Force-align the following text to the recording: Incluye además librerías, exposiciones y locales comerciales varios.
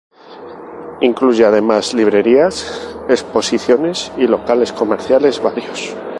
Incluye 1.01 1.45
además 1.45 1.93
librerías, 1.93 2.95
exposiciones 3.07 4.11
y 4.17 4.25
locales 4.25 4.73
comerciales 4.73 5.39
varios. 5.39 5.95